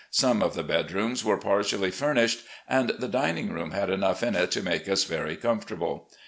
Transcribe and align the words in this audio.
Some 0.09 0.41
of 0.41 0.55
the 0.55 0.63
bedrooms 0.63 1.23
were 1.23 1.37
partially 1.37 1.91
furnished, 1.91 2.43
and 2.67 2.89
the 2.97 3.07
dining 3.07 3.51
room 3.51 3.69
had 3.69 3.91
enough 3.91 4.23
in 4.23 4.35
it 4.35 4.49
to 4.49 4.63
make 4.63 4.89
us 4.89 5.03
very 5.03 5.35
comfortable. 5.37 6.09